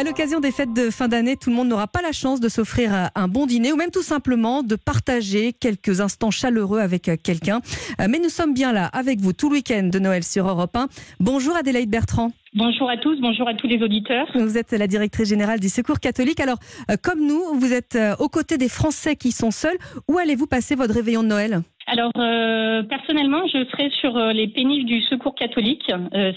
À 0.00 0.02
l'occasion 0.02 0.40
des 0.40 0.50
fêtes 0.50 0.72
de 0.72 0.88
fin 0.88 1.08
d'année, 1.08 1.36
tout 1.36 1.50
le 1.50 1.56
monde 1.56 1.68
n'aura 1.68 1.86
pas 1.86 2.00
la 2.00 2.12
chance 2.12 2.40
de 2.40 2.48
s'offrir 2.48 3.10
un 3.14 3.28
bon 3.28 3.44
dîner 3.44 3.70
ou 3.70 3.76
même 3.76 3.90
tout 3.90 4.02
simplement 4.02 4.62
de 4.62 4.74
partager 4.74 5.52
quelques 5.52 6.00
instants 6.00 6.30
chaleureux 6.30 6.80
avec 6.80 7.10
quelqu'un. 7.22 7.60
Mais 7.98 8.18
nous 8.18 8.30
sommes 8.30 8.54
bien 8.54 8.72
là 8.72 8.86
avec 8.86 9.20
vous 9.20 9.34
tout 9.34 9.50
le 9.50 9.56
week-end 9.56 9.90
de 9.92 9.98
Noël 9.98 10.24
sur 10.24 10.48
Europe 10.48 10.74
1. 10.74 10.88
Bonjour 11.20 11.54
Adélaïde 11.54 11.90
Bertrand. 11.90 12.32
Bonjour 12.52 12.90
à 12.90 12.96
tous, 12.96 13.16
bonjour 13.20 13.46
à 13.46 13.54
tous 13.54 13.68
les 13.68 13.80
auditeurs. 13.80 14.26
Vous 14.34 14.58
êtes 14.58 14.72
la 14.72 14.88
directrice 14.88 15.28
générale 15.28 15.60
du 15.60 15.68
Secours 15.68 16.00
catholique. 16.00 16.40
Alors, 16.40 16.58
euh, 16.90 16.96
comme 17.00 17.24
nous, 17.24 17.40
vous 17.54 17.72
êtes 17.72 17.94
euh, 17.94 18.16
aux 18.18 18.28
côtés 18.28 18.58
des 18.58 18.68
Français 18.68 19.14
qui 19.14 19.30
sont 19.30 19.52
seuls. 19.52 19.76
Où 20.08 20.18
allez-vous 20.18 20.48
passer 20.48 20.74
votre 20.74 20.92
réveillon 20.92 21.22
de 21.22 21.28
Noël? 21.28 21.60
Alors 21.86 22.10
euh, 22.18 22.82
personnellement, 22.82 23.46
je 23.46 23.64
serai 23.70 23.90
sur 24.00 24.16
les 24.16 24.48
péniches 24.48 24.84
du 24.84 25.00
Secours 25.02 25.34
catholique, 25.34 25.90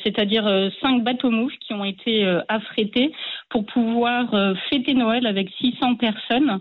c'est-à-dire 0.04 0.46
cinq 0.82 1.04
bateaux 1.04 1.30
mouches 1.30 1.58
qui 1.60 1.74
ont 1.74 1.86
été 1.86 2.26
affrétés 2.48 3.12
pour 3.50 3.66
pouvoir 3.66 4.32
fêter 4.72 4.96
Noël 4.96 5.28
avec 5.28 5.50
600 5.62 5.96
personnes. 5.96 6.60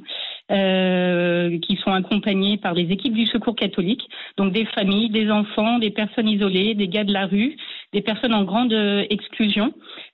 Qui 0.52 1.77
sont 1.77 1.92
accompagnées 1.92 2.59
par 2.59 2.74
les 2.74 2.91
équipes 2.93 3.15
du 3.15 3.27
Secours 3.27 3.56
catholique, 3.56 4.02
donc 4.37 4.52
des 4.52 4.66
familles, 4.66 5.10
des 5.10 5.30
enfants, 5.30 5.79
des 5.79 5.91
personnes 5.91 6.29
isolées, 6.29 6.74
des 6.74 6.88
gars 6.88 7.05
de 7.05 7.12
la 7.12 7.27
rue, 7.27 7.56
des 7.93 8.01
personnes 8.02 8.34
en 8.34 8.45
grande 8.45 8.73
euh, 8.73 9.05
exclusion. 9.10 9.73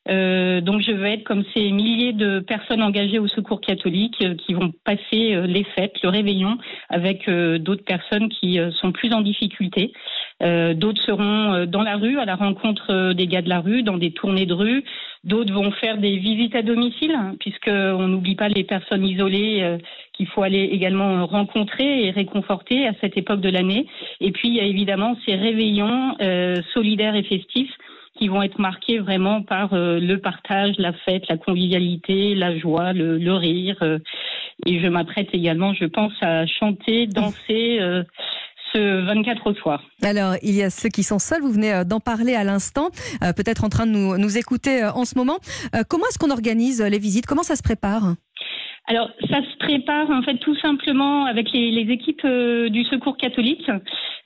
Euh, 0.08 0.60
donc 0.60 0.80
je 0.80 0.92
vais 0.92 1.14
être 1.14 1.24
comme 1.24 1.44
ces 1.54 1.70
milliers 1.70 2.12
de 2.12 2.40
personnes 2.40 2.82
engagées 2.82 3.18
au 3.18 3.28
secours 3.28 3.60
catholique 3.60 4.16
euh, 4.22 4.34
qui 4.34 4.54
vont 4.54 4.72
passer 4.84 5.34
euh, 5.34 5.46
les 5.46 5.64
fêtes, 5.64 5.96
le 6.02 6.08
réveillon 6.08 6.56
avec 6.88 7.28
d'autres 7.28 7.84
personnes 7.84 8.28
qui 8.28 8.58
sont 8.80 8.92
plus 8.92 9.12
en 9.12 9.20
difficulté. 9.20 9.92
d'autres 10.40 11.02
seront 11.02 11.66
dans 11.66 11.82
la 11.82 11.96
rue 11.96 12.18
à 12.18 12.24
la 12.24 12.36
rencontre 12.36 13.12
des 13.12 13.26
gars 13.26 13.42
de 13.42 13.48
la 13.48 13.60
rue, 13.60 13.82
dans 13.82 13.98
des 13.98 14.12
tournées 14.12 14.46
de 14.46 14.54
rue. 14.54 14.84
D'autres 15.28 15.52
vont 15.52 15.70
faire 15.72 15.98
des 15.98 16.16
visites 16.16 16.56
à 16.56 16.62
domicile, 16.62 17.12
hein, 17.12 17.36
puisqu'on 17.38 18.08
n'oublie 18.08 18.34
pas 18.34 18.48
les 18.48 18.64
personnes 18.64 19.04
isolées 19.04 19.78
qu'il 20.14 20.26
faut 20.26 20.42
aller 20.42 20.64
également 20.72 21.26
rencontrer 21.26 22.06
et 22.06 22.10
réconforter 22.10 22.86
à 22.86 22.92
cette 23.00 23.16
époque 23.16 23.40
de 23.40 23.50
l'année. 23.50 23.86
Et 24.20 24.32
puis 24.32 24.48
il 24.48 24.54
y 24.54 24.60
a 24.60 24.64
évidemment 24.64 25.16
ces 25.26 25.34
réveillons 25.34 26.16
solidaires 26.72 27.14
et 27.14 27.22
festifs 27.22 27.74
qui 28.18 28.28
vont 28.28 28.42
être 28.42 28.58
marqués 28.58 28.98
vraiment 28.98 29.42
par 29.42 29.72
euh, 29.72 30.00
le 30.00 30.18
partage, 30.18 30.74
la 30.78 30.92
fête, 30.92 31.28
la 31.28 31.36
convivialité, 31.36 32.34
la 32.34 32.58
joie, 32.58 32.92
le, 32.92 33.32
rire. 33.34 33.76
Euh, 33.82 33.98
et 34.66 34.80
je 34.80 34.88
m'apprête 34.88 35.28
également, 35.32 35.72
je 35.72 35.84
pense, 35.84 36.12
à 36.20 36.46
chanter, 36.46 37.06
danser. 37.06 37.78
Euh, 38.76 39.02
ce 39.02 39.06
24 39.06 39.50
au 39.50 39.54
soir. 39.54 39.82
Alors, 40.02 40.34
il 40.42 40.54
y 40.54 40.62
a 40.62 40.70
ceux 40.70 40.88
qui 40.88 41.02
sont 41.02 41.18
seuls, 41.18 41.40
vous 41.40 41.52
venez 41.52 41.84
d'en 41.84 42.00
parler 42.00 42.34
à 42.34 42.44
l'instant, 42.44 42.90
peut-être 43.20 43.64
en 43.64 43.68
train 43.68 43.86
de 43.86 43.92
nous, 43.92 44.18
nous 44.18 44.38
écouter 44.38 44.84
en 44.84 45.04
ce 45.04 45.16
moment. 45.16 45.38
comment 45.88 46.04
est-ce 46.06 46.18
qu'on 46.18 46.30
organise 46.30 46.82
les 46.82 46.98
visites? 46.98 47.26
Comment 47.26 47.42
ça 47.42 47.56
se 47.56 47.62
prépare? 47.62 48.14
Alors, 48.88 49.10
ça 49.30 49.42
se 49.42 49.56
prépare 49.58 50.10
en 50.10 50.22
fait 50.22 50.38
tout 50.38 50.56
simplement 50.56 51.26
avec 51.26 51.52
les, 51.52 51.86
équipes 51.90 52.26
du 52.26 52.84
Secours 52.84 53.18
catholique. 53.18 53.70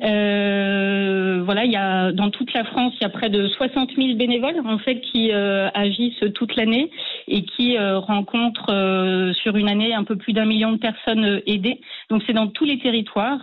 Euh, 0.03 1.43
voilà, 1.45 1.65
il 1.65 1.73
y 1.73 1.77
a 1.77 2.13
dans 2.13 2.31
toute 2.31 2.53
la 2.55 2.63
France, 2.65 2.93
il 3.01 3.03
y 3.03 3.07
a 3.07 3.09
près 3.09 3.29
de 3.29 3.49
60 3.49 3.91
000 3.97 4.15
bénévoles 4.15 4.61
en 4.65 4.79
fait 4.79 5.01
qui 5.01 5.33
euh, 5.33 5.69
agissent 5.75 6.25
toute 6.35 6.55
l'année 6.57 6.91
et 7.27 7.43
qui 7.43 7.77
euh, 7.77 7.99
rencontrent 7.99 8.73
euh, 8.73 9.33
sur 9.35 9.57
une 9.57 9.69
année 9.69 9.95
un 9.95 10.05
peu 10.05 10.17
plus 10.17 10.33
d'un 10.33 10.45
million 10.45 10.71
de 10.71 10.79
personnes 10.79 11.43
aidées. 11.47 11.81
Donc 12.09 12.23
c'est 12.27 12.33
dans 12.33 12.47
tous 12.47 12.65
les 12.65 12.79
territoires, 12.79 13.43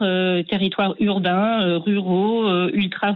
territoires 0.50 0.96
urbains, 1.00 1.80
ruraux, 1.80 2.50
ultra 2.70 3.12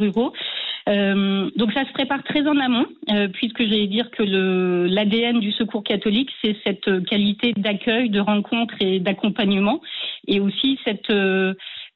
ruraux. 0.88 1.50
donc 1.56 1.74
ça 1.74 1.86
se 1.86 1.94
prépare 1.94 2.24
très 2.24 2.48
en 2.48 2.58
amont, 2.58 2.88
puisque 3.34 3.64
j'allais 3.64 3.88
dire 3.88 4.10
que 4.12 4.24
le 4.24 4.88
l'ADN 4.88 5.40
du 5.40 5.52
Secours 5.52 5.84
catholique, 5.84 6.30
c'est 6.44 6.56
cette 6.64 7.06
qualité 7.06 7.54
d'accueil, 7.58 8.10
de 8.10 8.20
rencontre 8.20 8.76
et 8.80 9.00
d'accompagnement, 9.00 9.82
et 10.28 10.40
aussi 10.40 10.80
cette 10.86 11.12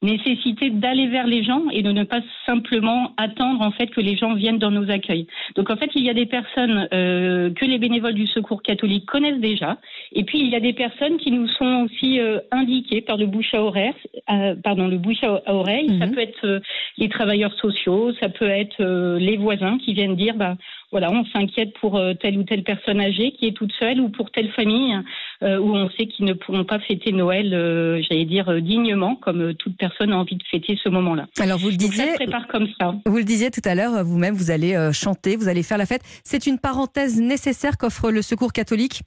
nécessité 0.02 0.70
d'aller 0.70 1.08
vers 1.08 1.26
les 1.26 1.44
gens 1.44 1.70
et 1.72 1.82
de 1.82 1.92
ne 1.92 2.04
pas 2.04 2.22
simplement 2.46 3.14
attendre 3.18 3.62
en 3.62 3.72
fait 3.72 3.88
que 3.88 4.02
les 4.02 4.16
gens 4.16 4.36
viennent 4.36 4.60
dans 4.60 4.72
nos 4.72 4.90
accueils. 4.92 5.28
Donc 5.56 5.70
en 5.70 5.78
fait, 5.78 5.90
il 5.96 6.04
y 6.04 6.10
a 6.10 6.14
des 6.14 6.28
personnes 6.28 6.88
euh, 6.94 7.52
que 7.52 7.66
les 7.66 7.80
bénévoles 7.80 8.14
du 8.14 8.28
Secours 8.28 8.62
catholique 8.62 9.06
connaissent 9.06 9.40
déjà, 9.40 9.78
et 10.14 10.24
puis 10.24 10.40
il 10.40 10.50
y 10.50 10.56
a 10.56 10.60
des 10.60 10.74
personnes 10.74 11.18
qui 11.18 11.32
nous 11.32 11.48
sont 11.48 11.86
aussi 11.86 12.20
euh, 12.20 12.40
indiquées 12.52 13.02
par 13.02 13.18
le 13.18 13.26
bouche 13.26 13.54
à 13.54 13.62
oreille. 13.62 13.94
Euh, 14.30 14.56
pardon, 14.64 14.88
le 14.88 14.98
bouche 14.98 15.24
à 15.24 15.54
oreille. 15.54 15.98
Ça 16.00 16.06
mhm. 16.06 16.16
peut 16.16 16.22
être 16.22 16.62
les 16.98 17.10
travailleurs 17.10 17.54
sociaux, 17.54 18.12
ça 18.20 18.30
peut 18.30 18.50
être 18.50 18.84
les 19.18 19.38
voisins 19.38 19.78
qui 19.78 19.94
viennent 19.94 20.16
dire 20.16 20.36
bah 20.36 20.56
voilà, 20.92 21.12
on 21.12 21.26
s'inquiète 21.26 21.74
pour 21.80 22.00
telle 22.22 22.38
ou 22.38 22.44
telle 22.44 22.64
personne 22.64 23.00
âgée 23.02 23.32
qui 23.32 23.48
est 23.48 23.52
toute 23.52 23.74
seule 23.80 24.00
ou 24.00 24.10
pour 24.10 24.32
telle 24.32 24.52
famille 24.52 24.98
euh, 25.44 25.60
où 25.60 25.76
on 25.76 25.88
sait 25.92 26.08
qu'ils 26.08 26.26
ne 26.26 26.34
pourront 26.34 26.64
pas 26.64 26.80
fêter 26.80 27.12
Noël, 27.12 27.54
euh, 27.54 28.02
j'allais 28.02 28.26
dire 28.26 28.50
euh, 28.50 28.60
dignement, 28.60 29.16
comme 29.16 29.54
toute 29.54 29.78
personne 29.78 30.12
a 30.12 30.18
envie 30.18 30.36
de 30.36 30.44
fêter 30.50 30.80
ce 30.84 30.90
moment-là. 30.90 31.28
Alors 31.40 31.60
vous 31.60 31.70
le 31.70 31.76
disiez, 31.76 32.06
ça 32.06 32.12
se 32.14 32.16
prépare 32.16 32.48
comme 32.48 32.68
ça. 32.80 32.96
Vous 33.06 33.18
le 33.18 33.24
disiez 33.24 33.52
tout 33.52 33.62
à 33.64 33.76
l'heure, 33.76 34.04
vous-même, 34.04 34.34
vous 34.34 34.50
allez 34.50 34.76
chanter, 34.94 35.36
vous 35.36 35.48
allez 35.48 35.62
faire 35.62 35.78
la 35.78 35.86
fête. 35.86 36.02
C'est 36.24 36.48
une 36.48 36.58
parenthèse 36.58 37.22
nécessaire 37.22 37.78
qu'offre 37.78 38.10
le 38.10 38.24
Secours 38.24 38.52
catholique? 38.52 39.02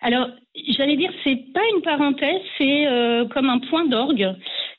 Alors, 0.00 0.28
j'allais 0.76 0.96
dire, 0.96 1.10
c'est 1.24 1.52
pas 1.52 1.60
une 1.74 1.82
parenthèse, 1.82 2.40
c'est 2.56 2.86
comme 3.30 3.50
un 3.50 3.58
point 3.58 3.84
d'orgue. 3.86 4.34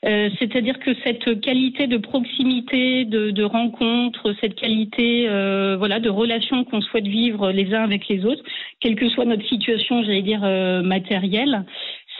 Euh, 0.06 0.30
c'est-à-dire 0.38 0.78
que 0.78 0.92
cette 1.04 1.40
qualité 1.42 1.86
de 1.86 1.98
proximité, 1.98 3.04
de, 3.04 3.42
rencontre, 3.42 4.34
cette 4.40 4.54
qualité 4.54 5.28
euh, 5.28 5.76
voilà 5.76 6.00
de 6.00 6.08
relation 6.08 6.64
qu'on 6.64 6.80
souhaite 6.80 7.06
vivre 7.06 7.50
les 7.50 7.74
uns 7.74 7.82
avec 7.82 8.08
les 8.08 8.24
autres, 8.24 8.42
quelle 8.80 8.94
que 8.94 9.08
soit 9.10 9.26
notre 9.26 9.46
situation, 9.46 10.02
j'allais 10.02 10.22
dire 10.22 10.40
euh, 10.42 10.82
matérielle, 10.82 11.64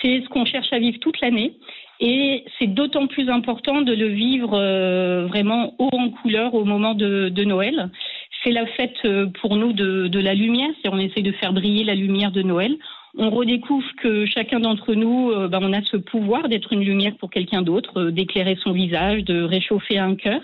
c'est 0.03 0.22
ce 0.22 0.28
qu'on 0.28 0.44
cherche 0.44 0.72
à 0.72 0.78
vivre 0.78 0.99
toute 0.99 1.21
l'année. 1.21 1.55
Et 2.03 2.44
c'est 2.59 2.66
d'autant 2.66 3.06
plus 3.06 3.28
important 3.28 3.83
de 3.83 3.93
le 3.93 4.06
vivre 4.06 4.53
vraiment 5.28 5.75
haut 5.78 5.91
en 5.93 6.09
couleur 6.09 6.55
au 6.55 6.65
moment 6.65 6.94
de 6.94 7.44
Noël. 7.44 7.91
C'est 8.43 8.53
la 8.53 8.67
fête 8.67 9.06
pour 9.41 9.56
nous 9.56 9.73
de, 9.73 10.09
de 10.09 10.19
la 10.19 10.34
lumière, 10.34 10.71
c'est 10.83 10.89
on 10.89 10.99
essaie 10.99 11.23
de 11.23 11.33
faire 11.33 11.53
briller 11.53 11.84
la 11.84 11.95
lumière 11.95 12.33
de 12.33 12.43
Noël 12.43 12.77
on 13.19 13.31
redécouvre 13.31 13.89
que 14.01 14.25
chacun 14.27 14.61
d'entre 14.61 14.95
nous, 14.95 15.31
euh, 15.31 15.49
ben, 15.49 15.61
on 15.62 15.73
a 15.73 15.83
ce 15.83 15.97
pouvoir 15.97 16.49
d'être 16.49 16.73
une 16.73 16.84
lumière 16.84 17.17
pour 17.19 17.31
quelqu'un 17.31 17.62
d'autre, 17.62 17.99
euh, 17.99 18.11
d'éclairer 18.11 18.56
son 18.62 18.73
visage, 18.73 19.25
de 19.25 19.43
réchauffer 19.43 19.99
un 19.99 20.15
cœur. 20.15 20.41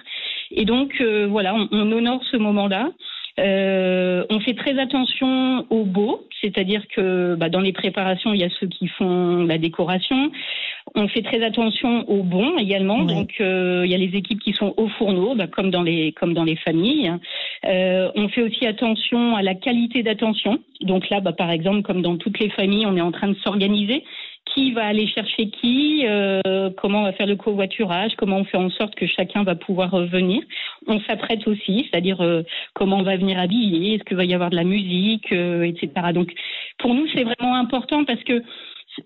Et 0.50 0.64
donc, 0.64 0.94
euh, 1.00 1.26
voilà, 1.28 1.54
on, 1.54 1.92
honore 1.92 2.22
ce 2.30 2.36
moment-là. 2.36 2.90
on 3.38 4.40
fait 4.40 4.54
très 4.54 4.78
attention 4.78 5.66
au 5.70 5.84
beau, 5.84 6.26
c'est-à-dire 6.40 6.82
que 6.88 7.36
bah, 7.36 7.48
dans 7.48 7.60
les 7.60 7.72
préparations, 7.72 8.32
il 8.32 8.40
y 8.40 8.44
a 8.44 8.50
ceux 8.58 8.66
qui 8.66 8.88
font 8.88 9.44
la 9.44 9.58
décoration. 9.58 10.32
On 10.98 11.08
fait 11.08 11.22
très 11.22 11.44
attention 11.44 12.08
au 12.08 12.22
bon 12.22 12.56
également. 12.56 13.04
Donc, 13.04 13.34
il 13.38 13.86
y 13.86 13.94
a 13.94 13.98
les 13.98 14.16
équipes 14.16 14.40
qui 14.40 14.52
sont 14.54 14.72
au 14.78 14.88
fourneau, 14.88 15.34
bah, 15.34 15.46
comme 15.46 15.70
dans 15.70 15.82
les 15.82 16.12
comme 16.12 16.32
dans 16.32 16.44
les 16.44 16.56
familles. 16.56 17.12
Euh, 17.64 18.10
on 18.14 18.28
fait 18.28 18.42
aussi 18.42 18.66
attention 18.66 19.36
à 19.36 19.42
la 19.42 19.54
qualité 19.54 20.02
d'attention. 20.02 20.58
Donc 20.80 21.08
là, 21.10 21.20
bah, 21.20 21.32
par 21.32 21.50
exemple, 21.50 21.82
comme 21.82 22.02
dans 22.02 22.16
toutes 22.16 22.38
les 22.38 22.50
familles, 22.50 22.86
on 22.86 22.96
est 22.96 23.02
en 23.02 23.12
train 23.12 23.28
de 23.28 23.36
s'organiser. 23.44 24.04
Qui 24.54 24.70
va 24.72 24.86
aller 24.86 25.08
chercher 25.08 25.50
qui 25.50 26.04
euh, 26.06 26.70
Comment 26.76 27.00
on 27.00 27.04
va 27.04 27.12
faire 27.12 27.26
le 27.26 27.34
covoiturage 27.34 28.12
Comment 28.16 28.38
on 28.38 28.44
fait 28.44 28.56
en 28.56 28.70
sorte 28.70 28.94
que 28.94 29.06
chacun 29.06 29.42
va 29.42 29.56
pouvoir 29.56 29.98
venir 30.06 30.40
On 30.86 31.00
s'apprête 31.00 31.46
aussi, 31.48 31.88
c'est-à-dire 31.90 32.20
euh, 32.20 32.42
comment 32.72 32.98
on 32.98 33.02
va 33.02 33.16
venir 33.16 33.38
habiller 33.38 33.94
Est-ce 33.94 34.04
qu'il 34.04 34.16
va 34.16 34.24
y 34.24 34.32
avoir 34.32 34.50
de 34.50 34.56
la 34.56 34.64
musique, 34.64 35.32
etc. 35.32 35.88
Donc, 36.14 36.32
pour 36.78 36.94
nous, 36.94 37.06
c'est 37.12 37.24
vraiment 37.24 37.56
important 37.56 38.04
parce 38.04 38.22
que 38.22 38.42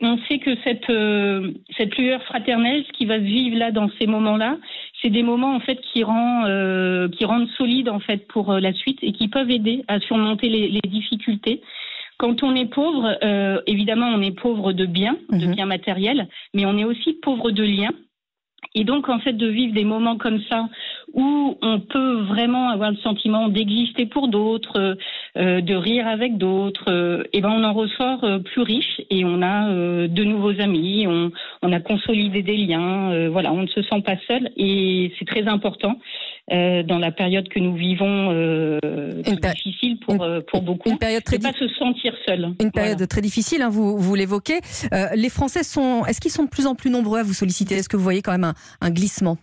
on 0.01 0.19
sait 0.29 0.39
que 0.39 0.57
cette 0.65 0.89
euh, 0.91 1.53
cette 1.77 1.97
lueur 1.97 2.23
fraternelle, 2.25 2.85
ce 2.87 2.93
qui 2.93 3.07
va 3.07 3.19
se 3.19 3.25
vivre 3.25 3.57
là 3.59 3.71
dans 3.71 3.89
ces 3.99 4.07
moments-là, 4.07 4.59
c'est 5.03 5.11
des 5.11 5.23
moments 5.23 5.55
en 5.55 5.61
fait 5.61 5.81
qui 5.81 6.05
rend 6.05 6.45
euh, 6.47 7.09
qui 7.09 7.25
rendent 7.25 7.49
solide 7.57 7.89
en 7.89 8.01
fait 8.01 8.27
pour 8.29 8.53
euh, 8.53 8.61
la 8.61 8.73
suite 8.73 8.99
et 9.03 9.13
qui 9.13 9.29
peuvent 9.29 9.51
aider 9.51 9.85
à 9.89 10.01
surmonter 10.01 10.49
les, 10.49 10.69
les 10.69 10.89
difficultés. 10.89 11.61
Quand 12.21 12.43
on 12.43 12.55
est 12.55 12.67
pauvre, 12.67 13.17
euh, 13.25 13.63
évidemment, 13.67 14.09
on 14.09 14.21
est 14.21 14.39
pauvre 14.39 14.75
de 14.75 14.85
biens, 14.85 15.17
de 15.31 15.47
mhm. 15.47 15.55
biens 15.55 15.65
matériels, 15.65 16.29
mais 16.53 16.67
on 16.67 16.77
est 16.77 16.85
aussi 16.85 17.15
pauvre 17.15 17.51
de 17.51 17.63
liens. 17.63 17.95
Et 18.75 18.85
donc, 18.85 19.09
en 19.09 19.21
fait, 19.21 19.33
de 19.33 19.47
vivre 19.47 19.73
des 19.73 19.85
moments 19.85 20.19
comme 20.19 20.43
ça 20.43 20.69
où 21.15 21.57
on 21.63 21.81
peut 21.81 22.23
vraiment 22.23 22.71
avoir 22.71 22.91
le 22.91 22.97
sentiment 22.99 23.49
d'exister 23.49 24.07
pour 24.07 24.29
d'autres, 24.29 24.97
euh, 25.37 25.61
de 25.61 25.75
rire 25.75 26.07
avec 26.07 26.39
d'autres, 26.39 26.85
euh, 26.89 27.25
et 27.33 27.41
ben 27.41 27.51
on 27.51 27.65
en 27.65 27.73
ressort 27.73 28.23
euh, 28.25 28.39
plus 28.39 28.63
riche 28.63 29.01
et 29.11 29.25
on 29.25 29.43
a 29.43 29.71
de 29.71 30.25
nouveaux 30.25 30.61
amis, 30.61 31.07
on, 31.07 31.31
on, 31.63 31.73
a 31.73 31.81
consolidé 31.81 32.43
des 32.43 32.57
liens, 32.57 33.29
voilà, 33.29 33.53
on 33.53 33.63
ne 33.63 33.67
se 33.67 33.83
sent 33.83 34.01
pas 34.05 34.17
seul 34.27 34.51
et 34.57 35.13
c'est 35.19 35.25
très 35.25 35.47
important. 35.47 35.97
dans 36.51 36.99
la 36.99 37.13
période 37.13 37.49
que 37.49 37.61
nous 37.61 37.75
vivons, 37.75 38.33
difficile 39.55 39.99
pour, 40.01 40.27
pour 40.49 40.63
beaucoup. 40.63 40.91
Une 40.91 40.99
période 40.99 41.25
très 41.25 41.39
pas 41.39 41.53
se 41.53 41.69
sentir 41.69 42.13
seul. 42.27 42.55
Une 42.61 42.73
période 42.73 43.07
très 43.09 43.21
difficile, 43.21 43.63
hein, 43.63 43.69
vous, 43.69 43.99
vous 43.99 44.15
l'évoquez. 44.15 44.61
les 45.15 45.29
Français 45.29 45.63
sont, 45.63 46.05
est-ce 46.07 46.21
qu'ils 46.21 46.31
sont 46.31 46.45
de 46.45 46.51
plus 46.51 46.67
en 46.67 46.75
plus 46.75 46.91
nombreux 46.91 47.21
à 47.21 47.23
vous 47.23 47.35
solliciter? 47.35 47.77
Est-ce 47.77 47.89
que 47.89 47.97
vous 47.97 48.03
voyez 48.03 48.23
quand 48.23 48.33
même 48.33 48.45
un, 48.45 48.55
un 48.81 48.91
glissement? 48.91 49.37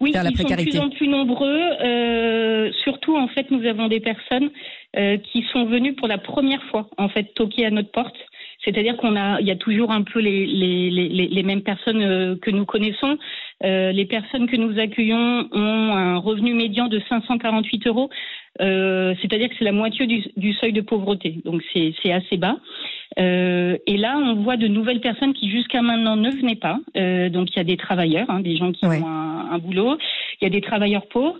Oui, 0.00 0.12
vers 0.12 0.22
la 0.24 0.30
ils 0.30 0.34
précarité. 0.34 0.72
sont 0.72 0.86
de 0.86 0.94
plus 0.94 0.94
en 0.94 0.96
plus 0.96 1.08
nombreux. 1.08 1.60
Euh, 1.82 2.70
surtout, 2.84 3.16
en 3.16 3.28
fait, 3.28 3.50
nous 3.50 3.64
avons 3.66 3.88
des 3.88 4.00
personnes 4.00 4.50
euh, 4.96 5.16
qui 5.18 5.44
sont 5.52 5.64
venues 5.66 5.94
pour 5.94 6.08
la 6.08 6.18
première 6.18 6.62
fois, 6.64 6.88
en 6.98 7.08
fait, 7.08 7.34
toquer 7.34 7.66
à 7.66 7.70
notre 7.70 7.90
porte. 7.90 8.16
C'est-à-dire 8.64 8.96
qu'on 8.96 9.16
a, 9.16 9.40
il 9.40 9.46
y 9.46 9.50
a 9.50 9.56
toujours 9.56 9.92
un 9.92 10.02
peu 10.02 10.18
les, 10.20 10.46
les, 10.46 10.90
les, 10.90 11.08
les 11.28 11.42
mêmes 11.42 11.62
personnes 11.62 12.02
euh, 12.02 12.36
que 12.40 12.50
nous 12.50 12.64
connaissons. 12.64 13.16
Euh, 13.64 13.90
les 13.92 14.04
personnes 14.04 14.46
que 14.48 14.56
nous 14.56 14.78
accueillons 14.78 15.48
ont 15.52 15.92
un 15.94 16.18
revenu 16.18 16.54
médian 16.54 16.86
de 16.88 17.00
548 17.08 17.86
euros. 17.88 18.08
Euh, 18.60 19.14
c'est-à-dire 19.20 19.48
que 19.48 19.54
c'est 19.58 19.64
la 19.64 19.72
moitié 19.72 20.06
du, 20.06 20.24
du, 20.36 20.52
seuil 20.54 20.72
de 20.72 20.80
pauvreté. 20.80 21.38
Donc 21.44 21.62
c'est 21.72 22.12
assez 22.12 22.36
bas. 22.36 22.56
Euh, 23.18 23.76
et 23.86 23.96
là, 23.96 24.16
on 24.18 24.34
voit 24.42 24.56
de 24.56 24.66
nouvelles 24.68 25.00
personnes 25.00 25.32
qui 25.32 25.48
jusqu'à 25.50 25.82
maintenant 25.82 26.16
ne 26.16 26.30
venaient 26.30 26.56
pas. 26.56 26.78
Euh, 26.96 27.28
donc 27.30 27.48
il 27.52 27.56
y 27.56 27.60
a 27.60 27.64
des 27.64 27.76
travailleurs, 27.76 28.28
hein, 28.30 28.40
des 28.40 28.56
gens 28.56 28.72
qui 28.72 28.86
Ouais. 28.86 29.00
ont 29.02 29.06
un, 29.06 29.48
un 29.52 29.58
boulot. 29.58 29.96
Il 30.40 30.44
y 30.44 30.46
a 30.46 30.50
des 30.50 30.60
travailleurs 30.60 31.06
pauvres. 31.08 31.36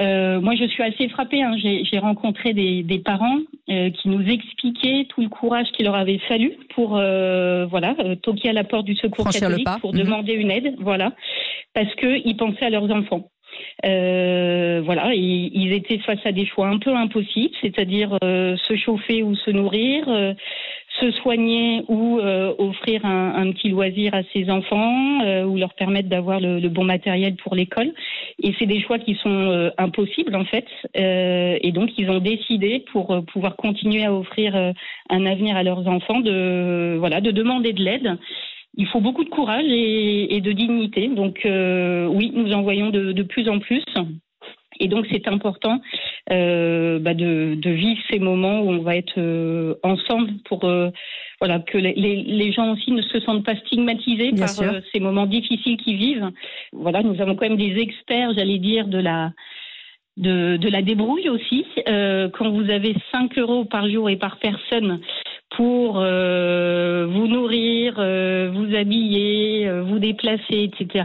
Euh, 0.00 0.40
moi, 0.40 0.54
je 0.54 0.64
suis 0.64 0.82
assez 0.82 1.08
frappée. 1.08 1.42
Hein. 1.42 1.56
J'ai 1.58 1.98
rencontré 1.98 2.54
des, 2.54 2.82
des 2.82 2.98
parents 2.98 3.38
euh, 3.70 3.90
qui 3.90 4.08
nous 4.08 4.26
expliquaient 4.26 5.06
tout 5.10 5.20
le 5.22 5.28
courage 5.28 5.66
qu'il 5.72 5.84
leur 5.86 5.94
avait 5.94 6.18
fallu 6.28 6.52
pour 6.74 6.96
euh, 6.96 7.66
voilà 7.66 7.94
euh, 8.00 8.14
toquer 8.16 8.48
à 8.50 8.52
la 8.54 8.64
porte 8.64 8.86
du 8.86 8.94
secours 8.96 9.24
Franchir 9.24 9.42
catholique 9.48 9.68
pour 9.80 9.92
Mhm. 9.94 10.00
demander 10.00 10.32
une 10.34 10.50
aide. 10.50 10.74
Voilà, 10.78 11.12
parce 11.74 11.94
qu'ils 11.96 12.36
pensaient 12.36 12.66
à 12.66 12.70
leurs 12.70 12.90
enfants. 12.90 13.28
Euh, 13.84 14.82
voilà, 14.84 15.14
ils, 15.14 15.72
étaient 15.72 15.98
face 15.98 16.24
à 16.24 16.32
des 16.32 16.46
choix 16.46 16.68
un 16.68 16.78
peu 16.78 16.94
impossibles, 16.94 17.54
c'est-à-dire 17.60 18.16
euh, 18.24 18.56
se 18.56 18.76
chauffer 18.76 19.22
ou 19.22 19.34
se 19.34 19.50
nourrir, 19.50 20.04
euh, 20.08 20.34
se 21.00 21.10
soigner 21.10 21.82
ou 21.88 22.18
euh, 22.18 22.54
offrir 22.58 23.04
un, 23.04 23.50
petit 23.52 23.70
loisir 23.70 24.14
à 24.14 24.22
ses 24.32 24.50
enfants 24.50 25.22
euh, 25.24 25.44
ou 25.44 25.56
leur 25.56 25.74
permettre 25.74 26.08
d'avoir 26.08 26.40
le, 26.40 26.60
le 26.60 26.68
bon 26.68 26.84
matériel 26.84 27.36
pour 27.36 27.54
l'école. 27.54 27.92
Et 28.42 28.54
c'est 28.58 28.66
des 28.66 28.80
choix 28.80 28.98
qui 28.98 29.14
sont 29.16 29.30
euh, 29.30 29.70
impossibles 29.78 30.34
en 30.34 30.44
fait. 30.44 30.66
Et 30.94 31.72
donc 31.72 31.90
ils 31.98 32.10
ont 32.10 32.20
décidé 32.20 32.84
pour 32.92 33.22
pouvoir 33.32 33.56
continuer 33.56 34.04
à 34.04 34.12
offrir 34.12 34.54
un 35.10 35.26
avenir 35.26 35.56
à 35.56 35.62
leurs 35.62 35.86
enfants 35.88 36.20
de 36.20 36.96
voilà 36.98 37.20
de 37.20 37.30
demander 37.30 37.72
de 37.72 37.82
l'aide. 37.82 38.18
Il 38.74 38.86
faut 38.86 39.00
beaucoup 39.00 39.24
de 39.24 39.28
courage 39.28 39.66
et, 39.66 40.34
et 40.34 40.40
de 40.40 40.52
dignité. 40.52 41.08
Donc 41.08 41.44
euh, 41.44 42.06
oui, 42.06 42.32
nous 42.34 42.52
en 42.52 42.62
voyons 42.62 42.90
de, 42.90 43.12
de 43.12 43.22
plus 43.22 43.48
en 43.48 43.58
plus. 43.58 43.84
Et 44.80 44.88
donc 44.88 45.06
c'est 45.10 45.28
important 45.28 45.80
euh, 46.32 46.98
bah, 46.98 47.14
de, 47.14 47.54
de 47.54 47.70
vivre 47.70 48.00
ces 48.10 48.18
moments 48.18 48.60
où 48.60 48.70
on 48.70 48.82
va 48.82 48.96
être 48.96 49.18
euh, 49.18 49.74
ensemble 49.82 50.32
pour 50.44 50.64
euh, 50.64 50.90
voilà 51.40 51.60
que 51.60 51.78
les, 51.78 51.94
les, 51.94 52.52
gens 52.52 52.72
aussi 52.72 52.90
ne 52.92 53.02
se 53.02 53.20
sentent 53.20 53.44
pas 53.44 53.56
stigmatisés 53.56 54.32
Bien 54.32 54.46
par 54.46 54.60
euh, 54.62 54.80
ces 54.92 55.00
moments 55.00 55.26
difficiles 55.26 55.76
qu'ils 55.76 55.98
vivent. 55.98 56.30
Voilà, 56.72 57.02
nous 57.02 57.20
avons 57.20 57.34
quand 57.36 57.48
même 57.48 57.58
des 57.58 57.80
experts, 57.80 58.32
j'allais 58.34 58.58
dire, 58.58 58.86
de 58.86 58.98
la 58.98 59.32
de, 60.16 60.56
de 60.56 60.68
la 60.68 60.82
débrouille 60.82 61.28
aussi. 61.28 61.64
Euh, 61.88 62.28
quand 62.30 62.50
vous 62.50 62.70
avez 62.70 62.94
5 63.12 63.38
euros 63.38 63.64
par 63.64 63.88
jour 63.88 64.10
et 64.10 64.16
par 64.16 64.38
personne 64.38 65.00
pour 65.56 65.98
euh, 66.00 67.06
vous 67.10 67.26
nourrir, 67.26 67.96
euh, 67.98 68.50
vous 68.54 68.74
habiller, 68.74 69.68
euh, 69.68 69.82
vous 69.82 69.98
déplacer, 69.98 70.70
etc. 70.72 71.04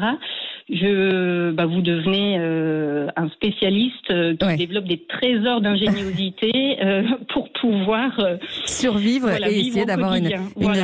Je, 0.70 1.52
bah, 1.52 1.66
vous 1.66 1.82
devenez 1.82 2.38
un 3.16 3.30
spécialiste 3.30 4.08
qui 4.08 4.46
Ouais. 4.46 4.58
développe 4.58 4.84
des 4.86 5.06
trésors 5.08 5.62
d'ingéniosité 5.62 6.78
pour 7.34 7.50
pouvoir 7.54 8.12
survivre 8.66 9.30
Voilà, 9.30 9.50
et 9.50 9.60
essayer 9.60 9.86
d'avoir 9.86 10.16
une, 10.16 10.28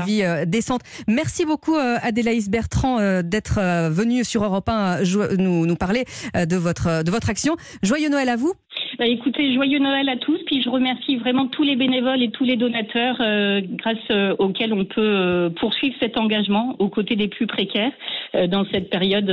vie 0.06 0.24
décente. 0.48 0.82
Merci 1.10 1.46
beaucoup 1.46 1.76
Adélaïs 1.76 2.50
Bertrand 2.50 2.98
d'être 3.24 3.60
venue 3.90 4.24
sur 4.24 4.44
Europe 4.46 4.70
1 4.70 5.02
euh, 5.02 5.04
jo- 5.04 5.36
nous, 5.38 5.66
nous 5.66 5.76
parler 5.76 6.06
de 6.34 6.56
votre, 6.56 7.04
de 7.04 7.12
votre 7.12 7.30
action. 7.30 7.56
Joyeux 7.82 8.10
Noël 8.10 8.30
à 8.30 8.38
vous. 8.38 8.54
Bah, 9.04 9.10
écoutez, 9.10 9.54
joyeux 9.54 9.80
Noël 9.80 10.08
à 10.08 10.16
tous. 10.16 10.40
Puis 10.46 10.62
je 10.62 10.70
remercie 10.70 11.18
vraiment 11.18 11.48
tous 11.48 11.64
les 11.64 11.76
bénévoles 11.76 12.24
et 12.24 12.32
tous 12.32 12.46
les 12.46 12.56
donateurs 12.56 13.18
euh, 13.20 13.60
grâce 13.62 13.98
euh, 14.12 14.34
auxquels 14.40 14.72
on 14.72 14.86
peut 14.86 15.02
euh, 15.02 15.50
poursuivre 15.50 15.94
cet 16.00 16.18
engagement 16.18 16.78
aux 16.80 16.88
côtés 16.88 17.18
des 17.18 17.28
plus 17.28 17.46
précaires 17.46 17.92
dans 18.50 18.66
cette 18.72 18.90
période 18.90 19.30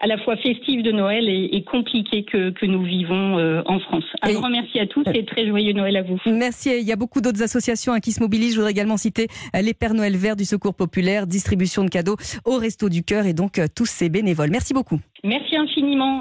à 0.00 0.06
la 0.08 0.16
fois 0.18 0.36
festive 0.38 0.82
de 0.82 0.90
Noël 0.90 1.28
et, 1.28 1.50
et 1.52 1.62
compliquée 1.62 2.24
que, 2.24 2.50
que 2.50 2.66
nous 2.66 2.82
vivons 2.82 3.34
en 3.64 3.78
France. 3.78 4.04
Un 4.22 4.30
Et- 4.30 4.32
grand 4.32 4.48
merci 4.48 4.80
à 4.80 4.86
tous 4.86 5.04
et 5.14 5.24
très 5.24 5.46
joyeux 5.46 5.72
Noël 5.72 5.96
à 5.98 6.02
vous. 6.02 6.18
Merci. 6.26 6.70
Il 6.80 6.88
y 6.88 6.90
a 6.90 6.96
beaucoup 6.96 7.20
d'autres 7.20 7.42
associations 7.44 7.92
hein, 7.92 8.00
qui 8.00 8.10
se 8.10 8.20
mobilisent. 8.20 8.54
Je 8.54 8.56
voudrais 8.56 8.72
également 8.72 8.96
citer 8.96 9.28
les 9.54 9.74
Pères 9.74 9.94
Noël 9.94 10.16
Verts 10.16 10.34
du 10.34 10.44
Secours 10.46 10.74
Populaire, 10.74 11.26
distribution 11.28 11.84
de 11.84 11.90
cadeaux 11.90 12.16
au 12.44 12.56
Resto 12.56 12.88
du 12.88 13.04
Cœur 13.04 13.26
et 13.26 13.34
donc 13.34 13.60
tous 13.76 13.86
ces 13.86 14.08
bénévoles. 14.08 14.50
Merci 14.50 14.74
beaucoup. 14.74 14.98
Merci 15.22 15.56
infiniment. 15.56 16.18